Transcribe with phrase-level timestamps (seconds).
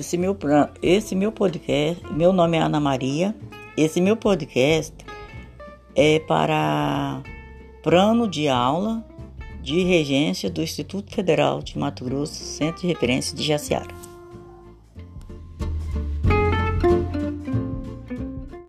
[0.00, 0.36] esse meu,
[0.82, 3.34] esse meu podcast, meu nome é Ana Maria.
[3.76, 4.94] Esse meu podcast
[5.94, 7.22] é para
[7.82, 9.04] plano de aula
[9.62, 14.01] de regência do Instituto Federal de Mato Grosso, Centro de Referência de Jaciara.